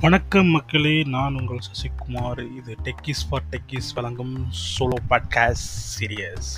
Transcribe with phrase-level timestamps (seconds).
[0.00, 2.56] வணக்கம் மக்களே நான் உங்கள் சசிகுமார்.
[2.56, 6.50] இது டெக்கிஸ் ஃபார் டெக்கிஸ் வழங்கும் சோலோ பாட்காஸ்ட் சீரியஸ்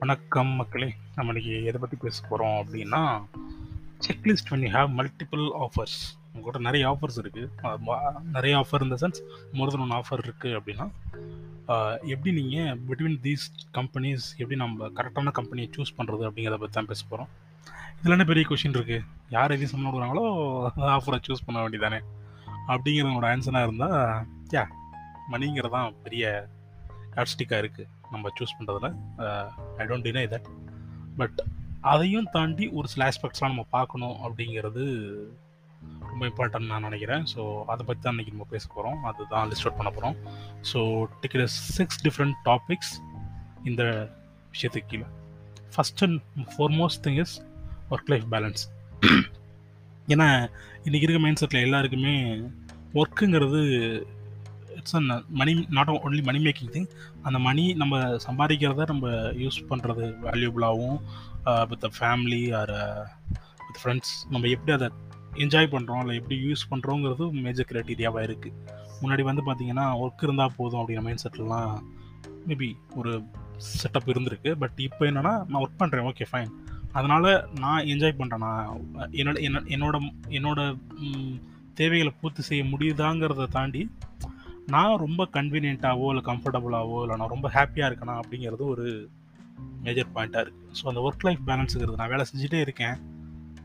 [0.00, 3.00] வணக்கம் மக்களே நம்ம இன்னைக்கு எதை பற்றி பேச போகிறோம் அப்படின்னா
[4.06, 5.96] checklist when you have multiple offers
[6.34, 7.48] உங்கள்கிட்ட நிறைய ஆஃபர்ஸ் இருக்குது
[8.30, 9.20] நிறைய ஆஃபர் இந்த sense
[9.52, 10.86] more then one offer இருக்குது அப்படின்னா
[12.04, 17.02] எப்படி நீங்கள் பிட்வீன் தீஸ் கம்பெனிஸ் எப்படி நம்ம கரெக்டான கம்பெனியை சூஸ் பண்ணுறது அப்படிங்கிறத பற்றி தான் பேச
[17.08, 17.30] போகிறோம்
[17.98, 20.26] இதில் என்ன பெரிய கொஷின் இருக்குது யார் எது சம்பளம் கொடுக்குறாங்களோ
[20.90, 22.00] ஆஃபரை சூஸ் பண்ண வேண்டியதானே?
[22.68, 23.98] அப்படிங்கிறவங்களோட ஆன்சராக இருந்தால்
[24.50, 24.64] யா
[25.30, 26.24] மணிங்கிறது தான் பெரிய
[27.14, 28.88] ஆப்ஸ்டிக்காக இருக்குது நம்ம சூஸ் பண்ணுறதுல
[29.76, 30.48] I don't deny that
[31.16, 31.40] but
[31.82, 34.84] அதையும் தாண்டி ஒரு சில ஆஸ்பெக்ட்ஸ்லாம் நம்ம பார்க்கணும் அப்படிங்கிறது
[36.20, 37.22] ரொம்ப இம்பார்ட்டன்ட் நான் நினைக்கிறேன்.
[37.32, 37.40] ஸோ
[37.72, 40.16] அதை பற்றி தான் இன்றைக்கி நம்ம பேச போகிறோம் அதுதான் லிஸ்ட் அவுட் பண்ண போகிறோம்
[40.70, 40.78] so
[41.22, 42.90] ticket six different topics
[43.68, 43.82] இந்த
[44.54, 45.06] விஷயத்துக்கு கீழே.
[45.74, 46.18] First and
[46.52, 47.34] foremost thing is
[47.92, 48.62] work life balance
[50.14, 50.28] ஏன்னா
[50.86, 52.14] இன்றைக்கி இருக்க மைண்ட் செட்டில் எல்லாருக்குமே
[53.00, 53.62] ஒர்க்குங்கிறது
[54.78, 56.88] it's an money not only money making thing
[57.28, 59.08] அந்த மணி நம்ம சம்பாதிக்கிறத நம்ம
[59.44, 61.00] யூஸ் பண்ணுறது வேல்யூபிளாகவும்
[61.72, 62.74] with family or
[63.68, 64.90] with friends நம்ம எப்படி அதை
[65.34, 68.56] என்ஜாய் பண்ணுறோம் இல்லை எப்படி யூஸ் பண்ணுறோங்கிறது மேஜர் க்ரைட்டீரியாவாக இருக்குது
[69.02, 71.82] முன்னாடி வந்து பார்த்தீங்கன்னா ஒர்க் இருந்தால் போதும் அப்படிங்கிற மைண்ட் செட்லாம்
[72.48, 73.22] மேபி ஒரு
[73.82, 74.50] செட்டப் இருந்திருக்கு.
[74.52, 76.52] பட் இப்போ என்னென்னா நான் ஒர்க் பண்ணுறேன் ஓகே ஃபைன்
[76.92, 79.96] அதனால் நான் என்ஜாய் பண்ணுறேன் நான் என்னோட என்ன என்னோட
[80.28, 80.60] என்னோட
[81.74, 83.90] தேவைகளை பூர்த்தி செய்ய முடியுதாங்கிறத தாண்டி
[84.66, 89.10] நான் ரொம்ப கன்வீனியண்ட்டாகவோ இல்லை கம்ஃபர்டபுளாகவோ இல்லை நான் ரொம்ப ஹாப்பியாக இருக்கேனா அப்படிங்கிறது ஒரு
[89.82, 92.96] மேஜர் பாயிண்ட்டாக இருக்குது ஸோ அந்த ஒர்க் லைஃப் பேலன்ஸுங்கிறது நான் வேலை செஞ்சுட்டே இருக்கேன்.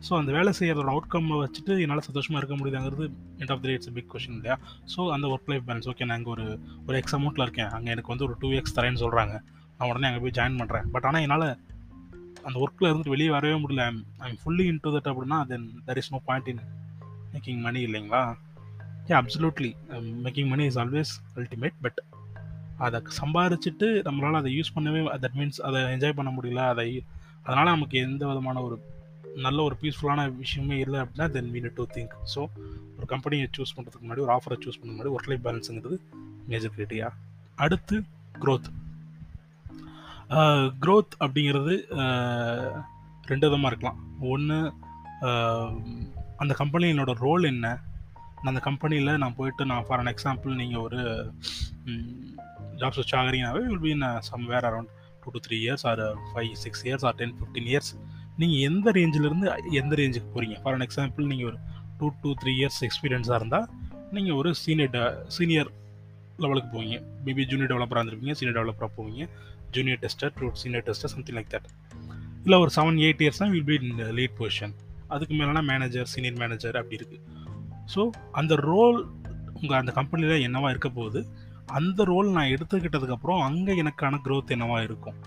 [0.08, 3.06] ஸோ அந்த வேலை செய்யறதோட அவுட்கம்மை வச்சுட்டு என்னால் சந்தோஷமாக இருக்க முடியுதுங்கிறது
[3.42, 4.56] end of the day it's big question இல்லையா?
[4.94, 6.46] ஸோ அந்த ஒர்க் லைஃப் பேலன்ஸ் ஓகே நான் இங்கே ஒரு
[6.88, 7.72] ஒரு எக்ஸ் அமௌண்ட்டில் இருக்கேன்.
[7.78, 9.36] அங்கே எனக்கு வந்து ஒரு டூ எக்ஸ் தரேன்னு சொல்கிறாங்க
[9.78, 11.48] நான் உடனே அங்கே போய் ஜாயின் பண்ணுறேன் பட் ஆனால் என்னால்
[12.48, 13.86] அந்த ஒர்க்கில் இருந்துட்டு வெளியே வரவே முடியல.
[14.28, 16.62] I'm fully in to that அப்படின்னா then there is no point in
[17.34, 18.24] making money இல்லைங்களா?
[19.12, 19.72] A absolutely
[20.26, 22.00] making money is always ultimate but
[22.86, 26.64] அதை சம்பாரிச்சிட்டு நம்மளால் அதை யூஸ் பண்ணவே தட் மீன்ஸ் அதை என்ஜாய் பண்ண முடியல.
[26.74, 26.88] அதை
[27.46, 28.76] அதனால் நமக்கு எந்த விதமான ஒரு
[29.44, 32.42] நல்ல ஒரு பீஸ்ஃபுல்லான விஷயமே இல்லை அப்படின்னா then mean to to think so
[32.98, 35.98] ஒரு கம்பெனியை சூஸ் பண்ணுறதுக்கு முன்னாடி ஒரு ஆஃபரை சூஸ் பண்ண முன்னாடி ஒர்க் லைஃப் பேலன்ஸுங்கிறது
[36.48, 37.10] மேஜர் கிரிட்டியா
[37.56, 38.04] அடுத்து
[38.40, 38.70] க்ரோத்
[40.84, 41.74] க்ரோத் அப்படிங்கிறது
[43.24, 44.00] ரெண்டு விதமாக இருக்கலாம்.
[44.34, 44.58] ஒன்று
[46.38, 47.68] அந்த கம்பெனியினோட ரோல் என்ன?
[48.50, 51.00] அந்த கம்பெனியில் நான் போயிட்டு நான் ஃபார் அன் எக்ஸாம்பிள் நீங்கள் ஒரு
[52.82, 54.06] ஜாப் ஸ்விட்ச் ஆகிறீங்கனாவே will be in
[54.52, 54.92] somewhere around
[55.24, 57.92] two to three years or five six years or ten fifteen years
[58.40, 59.48] நீங்கள் எந்த ரேஞ்சிலேருந்து
[59.82, 61.58] எந்த ரேஞ்சுக்கு போகிறீங்க ஃபார் அன் எக்ஸாம்பிள் நீங்கள் ஒரு
[62.00, 63.68] டூ டூ த்ரீ இயர்ஸ் எக்ஸ்பீரியன்ஸாக இருந்தால்
[64.12, 64.96] நீங்கள் ஒரு சீனியர்
[65.36, 65.70] சீனியர்
[66.44, 66.96] லெவலுக்கு போவீங்க.
[67.26, 69.24] மேபி ஜூனியர் டெவலப்பராக இருந்திருப்பீங்க சீனியர் டெவலப்பராக போவீங்க.
[69.76, 71.70] Junior tester to senior tester something like that
[72.46, 74.74] இல்லை ஒரு செவன் எயிட் இயர்ஸ் தான் will be in lead position
[75.08, 77.22] அதுக்கு மேலேனா மேனேஜர் சீனியர் மேனேஜர் அப்படி இருக்குது
[77.94, 79.00] ஸோ அந்த ரோல்
[79.54, 81.20] உங்கள் அந்த கம்பெனியில் என்னவா இருக்க போகுது
[81.80, 85.18] அந்த ரோல் நான் எடுத்துக்கிட்டதுக்கப்புறம் அங்கே எனக்கான க்ரோத் என்னவாக இருக்கும்?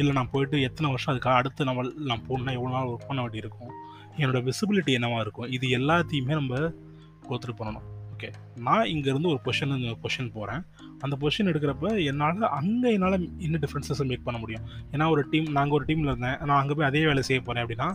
[0.00, 3.42] இல்லை நான் போயிட்டு எத்தனை வருஷம் அதுக்கு அடுத்து நம்ம நான் போகணுன்னா எவ்வளோ நாள் ஒர்க் பண்ண வேண்டி
[3.44, 3.74] இருக்கும்?
[4.20, 5.50] என்னோட விசிபிலிட்டி என்னவாக இருக்கும்?
[5.56, 6.60] இது எல்லாத்தையுமே நம்ம
[7.28, 7.86] கோத்துட்டு பண்ணணும்.
[8.14, 8.28] ஓகே
[8.66, 9.72] நான் இங்கேருந்து ஒரு கொஷன்
[10.04, 10.62] கொஷின் போகிறேன்
[11.04, 13.16] அந்த கொஷின் எடுக்கிறப்ப என்னால் அங்கே என்னால்
[13.46, 14.64] இன்னும் டிஃப்ரென்சஸ் மேக் பண்ண முடியும்?
[14.92, 16.38] ஏன்னா ஒரு டீம் நாங்கள் ஒரு டீமில் இருந்தேன்.
[16.48, 17.88] நான் அங்கே போய் அதே வேலை செய்ய போகிறேன் அப்படின்னா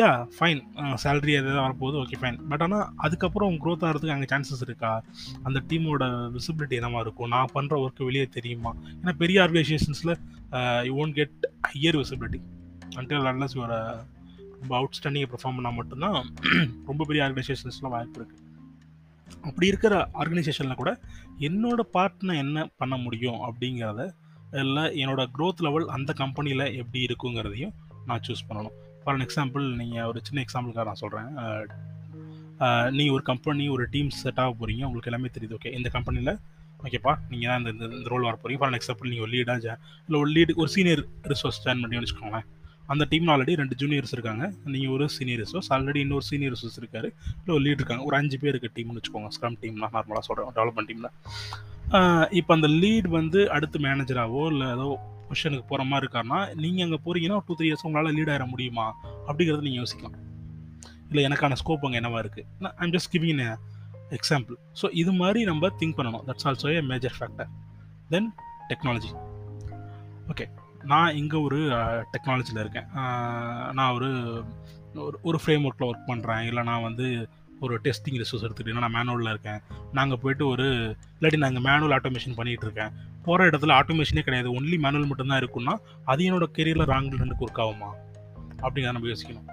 [0.00, 0.60] யா ஃபைன்
[1.02, 1.96] சேலரி எதாவது வரப்போகுது.
[2.02, 4.90] ஓகே ஃபைன் பட் ஆனால் அதுக்கப்புறம் க்ரோத் ஆகிறதுக்கு அங்கே சான்சஸ் இருக்கா?
[5.46, 6.04] அந்த டீமோட
[6.36, 7.30] விசிபிலிட்டி என்னமா இருக்கும்?
[7.34, 8.70] நான் பண்ணுற ஒர்க்கு வெளியே தெரியுமா?
[9.00, 10.14] ஏன்னா பெரிய ஆர்கனைசேஷன்ஸில்
[10.88, 12.40] you won't get higher visibility
[13.00, 13.74] until unless your
[14.60, 16.16] ரொம்ப அவுட்ஸ்டாண்டிங் பெர்ஃபார்ம் பண்ணால் மட்டும்தான்
[16.90, 18.40] ரொம்ப பெரிய ஆர்கனைசேஷன்ஸ்லாம் வாய்ப்பு இருக்குது
[19.48, 20.90] அப்படி இருக்கிற ஆர்கனைசேஷனில் கூட
[21.48, 24.02] என்னோட பார்ட் நான் என்ன பண்ண முடியும் அப்படிங்கிறத
[24.62, 27.74] இல்லை என்னோடய க்ரோத் லெவல் அந்த கம்பெனியில் எப்படி இருக்குங்கிறதையும்
[28.08, 28.76] நான் சூஸ் பண்ணணும்.
[29.02, 31.28] ஃபார் அன் எக்ஸாம்பிள் நீங்கள் ஒரு சின்ன எக்ஸாம்பிளுக்காக நான் சொல்கிறேன்
[32.96, 35.56] நீங்கள் ஒரு கம்பெனி ஒரு டீம் செட் ஆக போகிறீங்க உங்களுக்கு எல்லாமே தெரியுது.
[35.58, 36.32] ஓகே இந்த கம்பெனியில்
[36.86, 39.74] ஓகேப்பா நீங்கள் தான் இந்த இந்த ரோல் வர போகிறீங்க ஃபார் அன் எக்ஸாம்பிள் நீங்கள் ஒரு லீடாக ஜா
[40.06, 42.46] இல்லை ஒரு லீடு ஒரு சீனியர் ரிசோர்ஸ் ஜாயின் பண்ணி வச்சுக்கோங்களேன்.
[42.92, 44.44] அந்த டீமில் ஆல்ரெடி ரெண்டு ஜூனியர்ஸ் இருக்காங்க.
[44.74, 47.08] நீங்கள் ஒரு சீனியர் ரிசோர்ஸ் ஆல்ரெடி இன்னொரு சீனியர் ரிசோர்ஸ் இருக்காரு.
[47.40, 48.04] இல்லை ஒரு லீட் இருக்காங்க.
[48.08, 49.30] ஒரு அஞ்சு பேர் இருக்க டீம்னு வச்சுக்கோங்க.
[49.36, 51.10] ஸ்க்ரம் டீம்னா நார்மலாக சொல்கிறேன் டெவலப்மெண்ட் டீமில்
[52.40, 54.86] இப்போ அந்த லீட் வந்து அடுத்து மேனேஜராகவோ இல்லை ஏதோ
[55.32, 58.86] பொசிஷனுக்கு போகிற மாதிரி இருக்காருன்னா நீங்கள் அங்கே போகிறீங்கன்னா டூ த்ரீ இயர்ஸ் உங்களால் லீட் ஆகிட முடியுமா?
[59.28, 60.16] அப்படிங்கிறத நீங்கள் யோசிக்கலாம்.
[61.10, 63.42] இல்லை எனக்கான ஸ்கோப் அங்கே என்னவா இருக்குது I'm just giving
[64.18, 66.24] example so இது மாதிரி நம்ம திங்க் பண்ணணும்.
[66.28, 67.50] That's also a major factor
[68.14, 68.28] then
[68.70, 69.10] technology
[70.32, 70.46] okay
[70.92, 71.58] நான் இங்கே ஒரு
[72.14, 72.88] டெக்னாலஜியில் இருக்கேன்.
[73.78, 74.10] நான் ஒரு
[75.06, 77.06] ஒரு ஒரு ஃப்ரேம் ஒர்க்கில் ஒர்க் பண்ணுறேன் இல்லை நான் வந்து
[77.64, 79.60] ஒரு டெஸ்டிங் ரிசோர்ஸ் எடுத்துக்கிட்டீங்கன்னா நான் மேனுவலில் இருக்கேன்.
[79.98, 80.66] நாங்கள் போயிட்டு ஒரு
[81.16, 82.92] இல்லாட்டி நாங்கள் மேனுவல் ஆட்டோமேஷன் பண்ணிகிட்டு இருக்கேன்.
[83.26, 84.48] போகிற இடத்துல ஆட்டோமேஷனே கிடையாது.
[84.58, 85.74] ஒன்லி மேனுவல் மட்டும்தான் இருக்குன்னா
[86.12, 87.90] அது என்னோட கெரியரில் ராங்கில் ரெண்டு ஒர்க் ஆகுமா?
[88.64, 89.46] அப்படிங்கிறத நம்ம யோசிக்கணும்.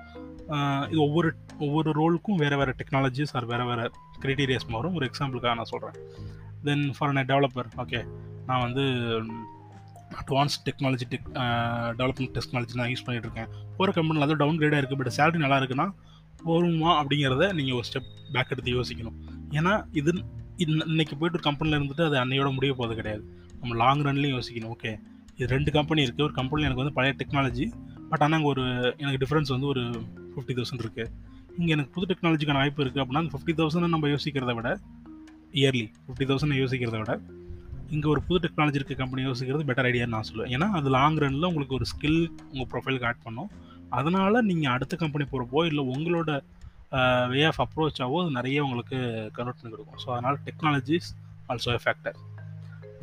[0.92, 1.30] இது ஒவ்வொரு
[1.66, 3.86] ஒவ்வொரு ரோலுக்கும் வேறு வேறு டெக்னாலஜிஸ் ஆர் வேறு வேறு
[4.24, 4.96] க்ரைட்டீரியாஸ் மாறும்.
[4.98, 5.98] ஒரு எக்ஸாம்பிளுக்காக நான் சொல்கிறேன்
[6.68, 8.00] then for a developer okay
[8.48, 8.84] நான் வந்து
[10.22, 11.28] advance technology tech
[12.00, 13.52] development technology நான் யூஸ் பண்ணிகிட்டு இருக்கேன்.
[13.82, 15.88] ஒரு கம்பெனியில் அது டவுன் கிரேடாக இருக்குது பட் சேலரி நல்லா இருக்குன்னா
[16.48, 19.18] போருமா அப்படிங்கிறத நீங்கள் ஒரு ஸ்டெப் பேக் எடுத்து யோசிக்கணும்.
[19.58, 20.12] ஏன்னா இது
[20.64, 23.24] இன்னைக்கு போயிட்டு ஒரு கம்பெனியில் இருந்துட்டு அது அன்னையோட முடிய போகிறது கிடையாது.
[23.62, 24.74] நம்ம லாங் ரன்லேயும் யோசிக்கணும்.
[24.76, 24.92] ஓகே
[25.38, 27.66] இது ரெண்டு கம்பெனி இருக்குது ஒரு கம்பெனி எனக்கு வந்து பழைய டெக்னாலஜி
[28.12, 28.64] பட் ஆனால் அங்கே ஒரு
[29.02, 29.84] எனக்கு டிஃப்ரென்ஸ் வந்து ஒரு
[30.34, 31.12] ஃபிஃப்டி தௌசண்ட் இருக்குது
[31.60, 34.70] இங்கே எனக்கு புது டெக்னாலஜிக்கான வாய்ப்பு இருக்குது அப்படின்னா அந்த ஃபிஃப்டி தௌசண்ட் நம்ம யோசிக்கிறத விட
[35.62, 37.14] இயர்லி ஃபிஃப்டி தௌசண்ட் யோசிக்கிறத விட
[37.96, 40.52] இங்கே ஒரு புது டெக்னாலஜி இருக்க கம்பெனி யோசிக்கிறது பெட்டர் ஐடியான்னு நான் சொல்லுவேன்.
[40.56, 42.20] ஏன்னா அது லாங் ரனில் உங்களுக்கு ஒரு ஸ்கில்
[42.52, 43.50] உங்கள் ப்ரொஃபைலுக்கு ஆட் பண்ணும்.
[44.00, 46.32] அதனால் நீங்கள் அடுத்த கம்பெனி போகிறப்போ இல்லை உங்களோட
[47.32, 48.98] வே ஆஃப் அப்ரோச்சாவோ அது நிறைய உங்களுக்கு
[49.38, 50.00] கன்வெர்ட் பண்ணி கொடுக்கும்.
[50.04, 51.10] ஸோ அதனால் technologies
[51.52, 52.18] also a factor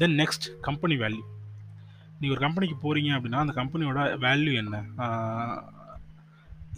[0.01, 1.25] then next company value
[2.19, 4.77] நீங்கள் ஒரு கம்பெனிக்கு போகிறீங்க அப்படின்னா அந்த கம்பெனியோட வேல்யூ என்ன?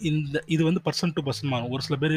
[0.09, 1.71] இந்த இது வந்து பர்சன் டு பர்சன் மாறும்.
[1.75, 2.15] ஒரு சில பேர்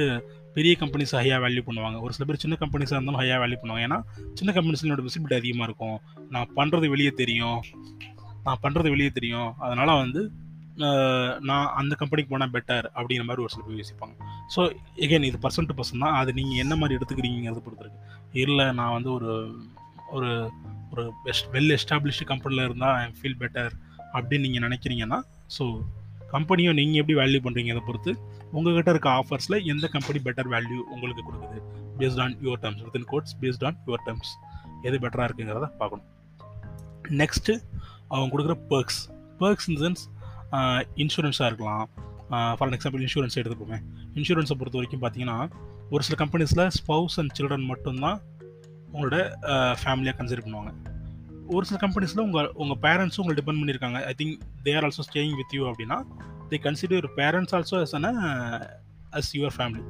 [0.56, 1.98] பெரிய கம்பெனிஸ் ஹையாக வேல்யூ பண்ணுவாங்க.
[2.04, 3.86] ஒரு சில பேர் சின்ன கம்பெனிஸாக இருந்தாலும் ஹையாக வேல்யூ பண்ணுவாங்க.
[3.88, 3.98] ஏன்னா
[4.38, 5.98] சின்ன கம்பெனிஸ்னோட விசிபிலிட்டி அதிகமாக இருக்கும்.
[6.34, 7.60] நான் பண்ணுறது வெளியே தெரியும்.
[8.46, 9.50] நான் பண்ணுறது வெளியே தெரியும்.
[9.66, 10.22] அதனால் வந்து
[11.48, 14.14] நான் அந்த கம்பெனிக்கு போனால் பெட்டர் அப்படிங்கிற மாதிரி ஒரு சில பேர் யோசிப்பாங்க.
[14.54, 14.60] ஸோ
[15.06, 16.16] எகைன் இது பர்சன் டு பர்சன் தான்.
[16.20, 18.00] அது நீங்கள் என்ன மாதிரி எடுத்துக்கிறீங்கிறத பொறுத்திருக்கு
[18.44, 19.32] இல்லை நான் வந்து ஒரு
[20.16, 20.30] ஒரு
[20.92, 23.72] ஒரு பெஸ்ட் வெல் எஸ்டாப்ளிஷ்டு கம்பெனியில் இருந்தால் ஐ ஃபீல் பெட்டர்
[24.16, 25.18] அப்படின்னு நீங்கள் நினைக்கிறீங்கன்னா
[25.56, 25.64] ஸோ
[26.34, 28.12] கம்பெனியும் நீங்கள் எப்படி வேல்யூ பண்ணுறீங்க அதை பொறுத்து
[28.56, 31.58] உங்ககிட்ட இருக்க ஆஃபர்ஸில் எந்த கம்பெனி பெட்டர் வேல்யூ உங்களுக்கு கொடுக்குது?
[31.98, 34.32] Based on your terms within quotes based on your terms
[34.88, 36.08] எது பெட்டராக இருக்குங்கிறத பார்க்கணும்.
[37.20, 37.54] நெக்ஸ்ட்டு
[38.12, 39.00] அவங்க கொடுக்குற பர்க்ஸ்
[39.42, 40.02] பர்க்ஸ் இன் சென்ஸ்
[41.04, 41.84] இன்சூரன்ஸாக இருக்கலாம்.
[42.58, 43.78] ஃபார் எக்ஸாம்பிள் இன்சூரன்ஸ் எடுத்துப்போமே
[44.18, 45.38] இன்சூரன்ஸை பொறுத்த வரைக்கும் பார்த்தீங்கன்னா
[45.94, 48.18] ஒரு சில கம்பெனிஸில் ஸ்பவுஸ் அண்ட் சில்ட்ரன் மட்டும்தான்
[48.92, 49.16] உங்களோட
[49.82, 50.72] ஃபேமிலியாக கன்சிடர் பண்ணுவாங்க.
[51.54, 53.98] ஒரு சில கம்பெனிஸில் உங்கள் உங்கள் பேரண்ட்ஸும் உங்களை டிபெண்ட் பண்ணியிருக்காங்க.
[54.10, 54.36] I think
[54.66, 55.98] they are also staying with you அப்படின்னா
[56.50, 58.08] they consider your parents also as an
[59.18, 59.82] as your family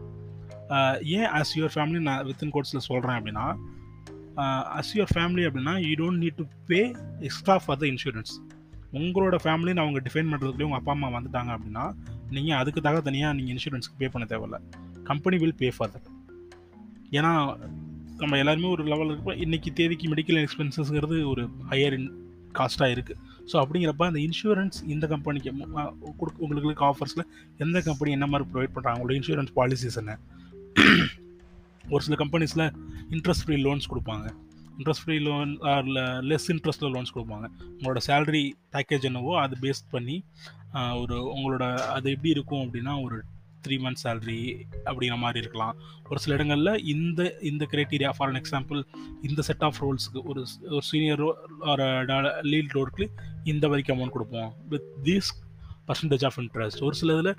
[1.19, 3.46] and as your family நான் வித்தின் கோட்ஸில் சொல்கிறேன் அப்படின்னா
[4.78, 6.81] அஸ் யுவர் ஃபேமிலி அப்படின்னா you don't need to pay
[7.28, 8.32] extra for the insurance
[9.00, 11.84] உங்களோட ஃபேமிலின்னு அவங்க define பண்ணுறதுக்குள்ளே உங்கள் அப்பா அம்மா வந்துட்டாங்க அப்படின்னா
[12.37, 14.58] நீங்கள் அதுக்குதாக தனியாக நீங்கள் இன்சூரன்ஸ்க்கு பே பண்ண தேவையில்ல.
[15.10, 16.08] Company will pay for that
[17.19, 17.31] ஏன்னா
[18.22, 22.08] நம்ம எல்லாருமே ஒரு லெவலில் இருப்போம் இன்றைக்கி தேதிக்கு மெடிக்கல் எக்ஸ்பென்சஸ்ங்கிறது ஒரு ஹையர் இன்
[22.58, 23.19] காஸ்ட்டாக இருக்குது
[23.50, 25.50] ஸோ அப்படிங்கிறப்ப அந்த இன்சூரன்ஸ் இந்த கம்பெனிக்கு
[26.20, 27.24] கொடுக்க உங்களுக்கு இருக்க ஆஃபர்ஸில்
[27.58, 30.14] எந்த கம்பெனி என்ன மாதிரி ப்ரொவைட் பண்ணுறாங்க அவங்களோட இன்சூரன்ஸ் பாலிசிஸ் என்ன?
[31.90, 32.64] ஒரு சில கம்பெனிஸில்
[33.14, 34.26] இன்ட்ரெஸ்ட் ஃப்ரீ லோன்ஸ் கொடுப்பாங்க.
[34.78, 35.88] Interest free loan or
[36.30, 37.46] less இன்ட்ரெஸ்ட்டில் loans கொடுப்பாங்க.
[37.76, 38.44] உங்களோட சேலரி
[38.76, 40.16] பேக்கேஜ் என்னவோ அது பேஸ்ட் பண்ணி
[41.02, 41.64] ஒரு உங்களோட
[41.96, 43.16] அது எப்படி இருக்கும் அப்படின்னா ஒரு
[43.67, 44.41] த்ரீ மந்த் சேலரி
[44.88, 45.75] அப்படிங்கிற மாதிரி இருக்கலாம்.
[46.11, 47.20] ஒரு சில இடங்களில் இந்த
[47.50, 48.81] இந்த கிரைட்டீரியா ஃபார் அன் எக்ஸாம்பிள்
[49.29, 50.43] இந்த செட் ஆஃப் ரோல்ஸுக்கு ஒரு
[50.76, 51.23] ஒரு சீனியர்
[51.73, 51.87] ஒரு
[52.53, 53.06] லீட் ரோடுக்கு
[53.53, 54.50] இந்த வரைக்கும் அமௌண்ட் கொடுப்போம்.
[54.75, 55.31] With these
[55.91, 57.35] percentage of interest ஒரு சில இதில்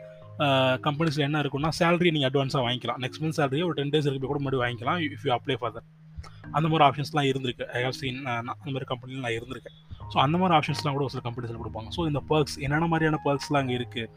[0.87, 3.01] கம்பெனிஸில் என்ன இருக்குன்னா சேலரி நீங்கள் அட்வான்ஸாக வாங்கிக்கலாம்.
[3.03, 5.89] நெக்ஸ்ட் மந்த் சேலரியை ஒரு டென் டேஸ் இருக்கு கூட முன்னாடி வாங்கிக்கலாம் if you apply for that
[6.57, 7.65] அந்த மாதிரி ஆப்ஷன்ஸ்லாம் இருந்திருக்கு.
[7.77, 9.77] ஐ ஹவ் சீன் அந்த மாதிரி கம்பெனியில் நான் இருந்திருக்கேன்.
[10.11, 11.89] ஸோ அந்த மாதிரி ஆப்ஷன்ஸ்லாம் கூட ஒரு சில கம்பெனிஸில் கொடுப்பாங்க.
[11.97, 14.09] ஸோ இந்த பர்க்ஸ் என்னென்ன மாதிரியான பர்க்ஸ்லாம் அங்கே இருக்குது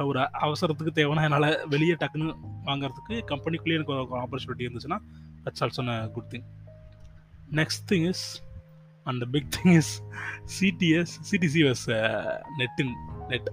[0.00, 4.98] ஒரு அவசரத்துக்கு தேவைன்னா என்னால் வெளியே டக்குன்னு வாங்குறதுக்கு கம்பெனிக்குள்ளேயே எனக்கு ஒரு ஆப்பர்ச்சுனிட்டி இருந்துச்சுன்னா
[5.44, 6.46] that's also a good thing
[7.60, 8.24] next thing is
[9.06, 9.92] அந்த big thing is
[10.58, 11.84] CTS CTCS
[12.60, 12.94] நெட்டின்
[13.28, 13.50] net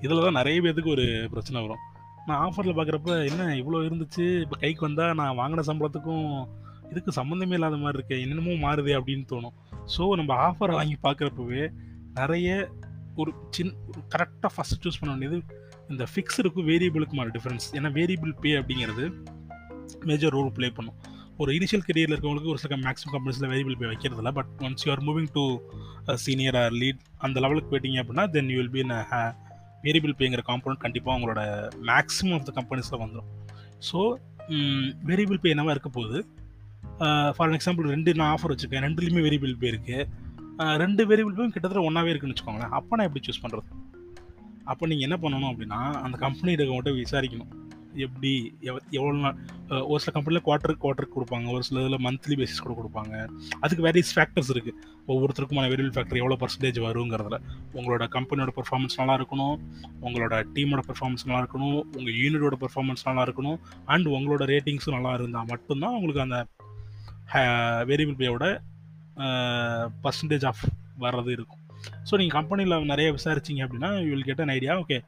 [0.00, 1.82] இதில் தான் நிறைய பேருக்கு ஒரு பிரச்சனை வரும்.
[2.26, 4.40] நான் ஆஃபரில் பார்க்குறப்ப என்ன இவ்வளோ இருந்துச்சு?
[4.40, 6.48] இப்போ கைக்கு வந்தால் நான் வாங்கின சம்பளத்துக்கும்
[6.90, 9.56] இதுக்கு சம்மந்தமே இல்லாத மாதிரி இருக்கு என்னென்னமோ மாறுதே அப்படின்னு தோணும்.
[9.96, 11.72] ஸோ நம்ம ஆஃபரை வாங்கி பார்க்குறப்பவே
[12.14, 12.68] நிறைய
[13.16, 13.74] ஒரு சின்
[14.14, 15.38] கரெக்டாக ஃபஸ்ட் சூஸ் பண்ண வேண்டியது
[15.92, 19.04] இந்த ஃபிக்ஸடுக்கும் வேரியபிளுக்குமான டிஃப்ரென்ஸ் ஏன்னா வேரியபிள் பே அப்படிங்கிறது
[20.10, 20.98] மேஜர் ரோல் ப்ளே பண்ணும்.
[21.42, 24.90] ஒரு இனிஷியல் கெரியரில் இருக்கவங்களுக்கு ஒரு சில மேக்ஸிமம் கம்பெனிஸில் வேரியபிள் பே வைக்கிறது இல்லை but once you
[24.94, 25.44] are moving to
[26.24, 28.94] senior or lead அந்த லெவலுக்கு போயிட்டீங்க அப்படின்னா then you will be in
[29.86, 31.42] variable பேங்கிற component கண்டிப்பாக உங்களோட
[31.90, 33.28] மேக்ஸிமம் ஆஃப் த கம்பெனிஸில் வந்துடும்
[33.90, 34.00] ஸோ
[35.10, 36.18] வேரியபிள் பே என்னவாக இருக்க போகுது?
[37.36, 38.84] ஃபார் எக்ஸாம்பிள் ரெண்டு நான் ஆஃபர் வச்சுருக்கேன்.
[38.86, 40.06] ரெண்டுலேயுமே வேரியபிள் பே இருக்குது
[40.82, 42.74] ரெண்டு வேரியபிள் பேயும் கிட்டத்தட்ட ஒன்றாவே இருக்குன்னு வச்சுக்கோங்களேன்.
[42.78, 43.66] அப்போ நான் எப்படி சூஸ் பண்ணுறது
[44.72, 47.52] அப்போ நீங்கள் என்ன பண்ணணும் அப்படின்னா அந்த கம்பெனிகிட்ட மட்டும் விசாரிக்கணும்.
[48.04, 48.30] எப்படி
[48.68, 49.38] எவ் எவ்வளோ நாள்
[49.90, 51.46] ஒரு சில கம்பெனியில் குவார்டர் குவார்டருக்கு கொடுப்பாங்க.
[51.54, 53.14] ஒரு சில இதில் மந்த்லி பேசிஸ் கூட கொடுப்பாங்க.
[53.62, 54.76] அதுக்கு வேரியஸ் ஃபேக்டர்ஸ் இருக்குது
[55.12, 57.38] ஒவ்வொருத்தருக்குமான வேரியபிள் ஃபேக்டர் எவ்வளோ பர்சன்டேஜ் வருங்கிறதுல.
[57.78, 59.56] உங்களோட கம்பெனியோட பர்ஃபார்மன்ஸ் நல்லா இருக்கணும்.
[60.06, 61.80] உங்களோட டீமோட பர்ஃபார்மன்ஸ் நல்லா இருக்கணும்.
[61.98, 63.58] உங்கள் யூனிட்டோட பர்ஃபார்மன்ஸ் நல்லா இருக்கணும்.
[63.94, 66.40] அண்ட் உங்களோட ரேட்டிங்ஸும் நல்லா இருந்தால் மட்டும்தான் உங்களுக்கு அந்த
[67.90, 68.46] வேரியபிள் பேயோட
[70.04, 70.64] பர்சன்டேஜ் ஆஃப்
[71.06, 71.59] வர்றது இருக்கும்.
[72.08, 74.98] ஸோ நீங்கள் கம்பெனியில் நிறைய விசாரிச்சிங்க அப்படின்னா you will get an idea okay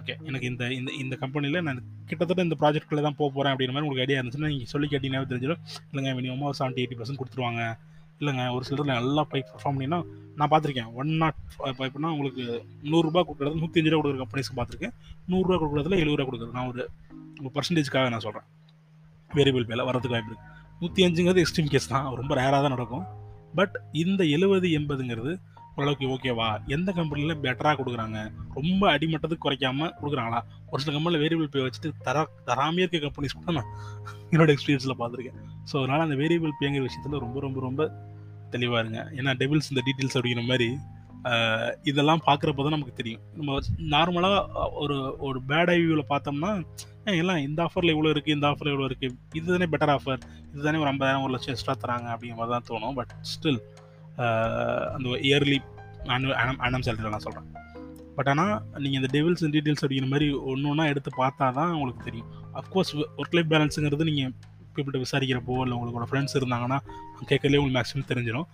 [0.00, 3.86] okay எனக்கு இந்த இந்த இந்த கம்பெனியில் நான் கிட்டத்தட்ட இந்த ப்ராஜெக்ட்டில் தான் போக போகிறேன் அப்படின்ற மாதிரி
[3.86, 5.62] உங்களுக்கு ஐடியா இருந்துச்சுன்னா நீங்கள் சொல்லி கேட்டீங்கன்னா தெரிஞ்சிடும்.
[5.90, 7.62] இல்லைங்க மினிமமாக ஒரு செவன்ட்டி எயிட்டி பர்சன்ட் கொடுத்துருவாங்க.
[8.20, 9.98] இல்லைங்க ஒரு சிலர் நல்லா போய் பர்ஃபார்ம் பண்ணினா
[10.38, 10.90] நான் பார்த்துருக்கேன்.
[11.00, 11.40] ஒன் நாட்
[11.72, 12.44] எப்படின்னா உங்களுக்கு
[12.92, 14.94] நூறுரூபா கொடுக்குறது நூற்றி அஞ்சு ரூபா கொடுக்குற கம்பெனிஸ்க்கு பார்த்துருக்கேன்.
[15.32, 16.56] நூறுரூவா கொடுக்குறதுல எழுபது ரூபா கொடுக்குறது.
[16.58, 16.82] நான் ஒரு
[17.42, 18.46] ஒரு பர்சன்டேஜ்க்காக நான் சொல்கிறேன்
[19.30, 22.06] வேரியபிள் பேல வரதுக்கு வாய்ப்பு இருக்குது நூற்றி அஞ்சுங்கிறது எக்ஸ்ட்ரீம் கேஸ் தான்.
[22.20, 23.04] ரொம்ப ரேராக தான் நடக்கும்.
[23.58, 25.32] பட் இந்த எழுபது எண்பதுங்கிறது
[25.78, 28.18] ஓரளவுக்கு ஓகேவா எந்த கம்பெனியில் பெட்டராக கொடுக்குறாங்க?
[28.58, 30.40] ரொம்ப அடிமட்டத்துக்கு குறைக்காமல் கொடுக்குறாங்களா?
[30.70, 33.72] ஒரு சில கம்பெனியில் வேரியபிள் பே வச்சுட்டு தர தராமே இருக்க கம்பெனிஸ் கூட நான்
[34.32, 35.40] என்னோட எக்ஸ்பீரியன்ஸில் பார்த்துருக்கேன்.
[35.70, 37.90] ஸோ அதனால் அந்த வேரியபிள் பேங்கிற விஷயத்தில் ரொம்ப ரொம்ப ரொம்ப
[38.54, 39.00] தெளிவாக இருங்க.
[39.18, 40.68] ஏன்னா டெபிள்ஸ் இந்த டீட்டெயில்ஸ் அப்படிங்கிற மாதிரி
[41.90, 43.22] இதெல்லாம் பார்க்குறப்ப தான் நமக்கு தெரியும்.
[43.38, 43.56] நம்ம
[43.94, 44.96] நார்மலாக ஒரு
[45.28, 46.52] ஒரு பேட் ஐவியூவில் பார்த்தோம்னா
[47.20, 50.20] எல்லாம் இந்த ஆஃபரில் இவ்வளோ இருக்குது இந்த ஆஃபரில் இவ்வளோ இருக்குது இது தானே பெட்டர் ஆஃபர்
[50.52, 52.96] இது தானே ஒரு ஐம்பதாயிரம் ஒரு லட்சம் எக்ஸ்ட்ரா தராங்க அப்படிங்கிற மாதிரி தான் தோணும்.
[52.98, 53.60] பட் ஸ்டில்
[54.96, 55.58] அந்த இயர்லி
[56.14, 57.48] ஆனுவல் ஆனம் சேலரியில் நான் சொல்கிறேன்
[58.16, 62.06] பட் ஆனால் நீங்கள் இந்த டெவில்ஸ் அண்ட் டீட்டெயில்ஸ் அப்படிங்கிற மாதிரி ஒன்று ஒன்றா எடுத்து பார்த்தா தான் உங்களுக்கு
[62.08, 62.30] தெரியும்.
[62.60, 64.32] அஃப்கோர்ஸ் ஒர்க் லைஃப் பேலன்ஸுங்கிறது நீங்கள்
[64.74, 66.78] பீப்பிள்கிட்ட விசாரிக்கிறப்போ இல்லை உங்களோட ஃப்ரெண்ட்ஸ் இருந்தாங்கன்னா
[67.30, 68.48] கேட்கலே உங்களுக்கு மேக்ஸிமம் தெரிஞ்சிடும்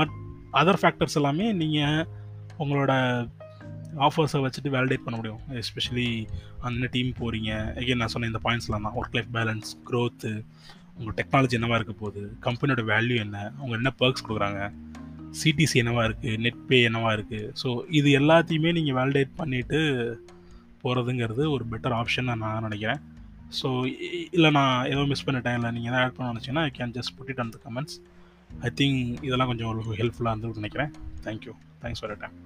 [0.00, 0.14] மட்
[0.60, 2.04] அதர் ஃபேக்டர்ஸ் எல்லாமே நீங்கள்
[2.62, 2.92] உங்களோட
[4.06, 5.40] ஆஃபர்ஸை வச்சுட்டு வேலிடேட் பண்ண முடியும்.
[5.60, 6.08] எஸ்பெஷலி
[6.68, 8.96] அந்த டீம் போகிறீங்க எகைன் நான் சொன்ன இந்த பாயிண்ட்ஸ்லாம் தான்.
[9.00, 10.32] ஒர்க் லைஃப் பேலன்ஸ் க்ரோத்து
[10.98, 12.22] உங்கள் டெக்னாலஜி என்னவாக இருக்க போகுது?
[12.46, 13.38] கம்பெனியோட வேல்யூ என்ன?
[13.58, 14.60] அவங்க என்ன பர்க்ஸ் கொடுக்குறாங்க?
[15.40, 19.80] சிடிசி என்னவா இருக்குது நெட் பே என்னவா இருக்குது ஸோ இது எல்லாத்தையுமே நீங்கள் வேலிடேட் பண்ணிவிட்டு
[20.82, 23.00] போகிறதுங்கிறது ஒரு பெட்டர் ஆப்ஷன் நான் நினைக்கிறேன்.
[23.60, 23.68] ஸோ
[24.36, 27.30] இல்லை நான் ஏதோ மிஸ் பண்ணிட்டேன் இல்லை நீங்கள் எதாவது ஆட் பண்ண நினச்சிங்கன்னா I can just put
[27.34, 27.96] it the comments
[28.68, 30.92] I think இதெல்லாம் கொஞ்சம் ஹெல்ப்ஃபுல்லாக இருந்ததுன்னு நினைக்கிறேன்.
[31.26, 32.36] Thank you thanks for time